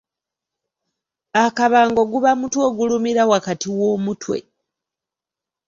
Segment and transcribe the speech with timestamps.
[1.43, 4.37] Akabango guba mutwe ogulumira wakati w'omutwe.